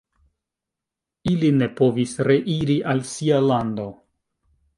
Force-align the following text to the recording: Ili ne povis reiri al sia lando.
Ili 1.31 1.51
ne 1.57 1.67
povis 1.81 2.15
reiri 2.29 2.79
al 2.95 3.05
sia 3.13 3.39
lando. 3.53 3.87